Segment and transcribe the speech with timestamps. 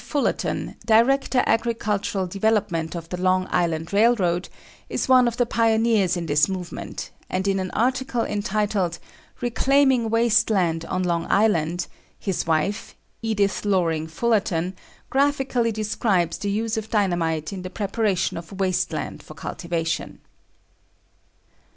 [0.03, 4.49] Fullerton, Director Agricultural Development of the Long Island Railroad,
[4.89, 8.97] is one of the pioneers in this movement, and in an article entitled
[9.41, 11.85] "Reclaiming Waste Land on Long Island,"
[12.17, 14.75] his wife, Edith Loring Fullerton,
[15.11, 20.19] graphically describes the use of dynamite in the preparation of waste land for cultivation.